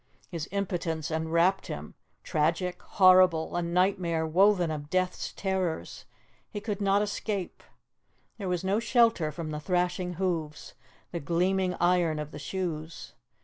[0.31, 1.93] His impotence enwrapped him,
[2.23, 6.05] tragic, horrible, a nightmare woven of death's terrors;
[6.49, 7.61] he could not escape;
[8.39, 10.73] there was no shelter from the thrashing hoofs,
[11.11, 13.13] the gleaming iron of the shoes.